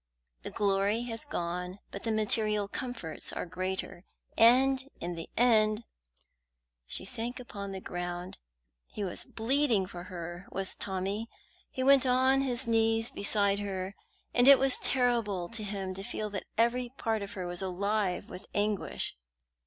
The 0.41 0.49
glory 0.49 1.03
has 1.03 1.23
gone, 1.25 1.77
but 1.91 2.01
the 2.01 2.11
material 2.11 2.67
comforts 2.67 3.31
are 3.31 3.45
greater, 3.45 4.03
and 4.35 4.89
in 4.99 5.13
the 5.13 5.29
end" 5.37 5.83
She 6.87 7.05
sank 7.05 7.39
upon 7.39 7.71
the 7.71 7.79
ground. 7.79 8.39
He 8.87 9.03
was 9.03 9.23
bleeding 9.23 9.85
for 9.85 10.05
her, 10.05 10.47
was 10.49 10.75
Tommy. 10.75 11.29
He 11.69 11.83
went 11.83 12.07
on 12.07 12.41
his 12.41 12.65
knees 12.65 13.11
beside 13.11 13.59
her, 13.59 13.93
and 14.33 14.47
it 14.47 14.57
was 14.57 14.79
terrible 14.79 15.47
to 15.49 15.63
him 15.63 15.93
to 15.93 16.01
feel 16.01 16.31
that 16.31 16.47
every 16.57 16.89
part 16.97 17.21
of 17.21 17.33
her 17.33 17.45
was 17.45 17.61
alive 17.61 18.27
with 18.27 18.47
anguish. 18.55 19.15